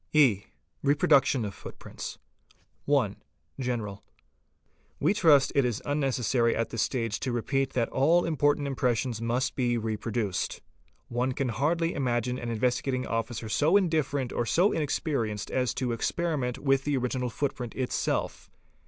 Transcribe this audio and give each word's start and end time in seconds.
E. 0.13 0.45
Reproduction 0.81 1.45
of 1.45 1.53
Footprints. 1.53 2.17
1. 2.85 3.17
GENERAL. 3.59 4.03
h 4.03 4.23
We 4.99 5.13
trust 5.13 5.51
it 5.53 5.63
is 5.63 5.79
unnecessary 5.85 6.55
at 6.55 6.71
this 6.71 6.81
stage 6.81 7.19
to 7.19 7.31
repeat 7.31 7.73
that 7.73 7.87
all 7.89 8.25
important 8.25 8.67
mpressions 8.75 9.21
must 9.21 9.53
be 9.55 9.77
reproduced. 9.77 10.59
One 11.07 11.33
can 11.33 11.49
hardly 11.49 11.93
imagine 11.93 12.39
an 12.39 12.49
Investigat 12.49 12.95
ing 12.95 13.05
Officer 13.05 13.47
so 13.47 13.77
indifferent 13.77 14.33
or 14.33 14.43
so 14.47 14.71
inexperienced 14.71 15.51
as 15.51 15.71
to 15.75 15.91
experiment 15.91 16.57
with 16.57 16.83
the 16.83 16.95
540 16.95 16.97
| 16.97 16.97
FOOTPRIN'TS— 16.97 17.03
original 17.03 17.29
footprint 17.29 17.75
itself. 17.75 18.49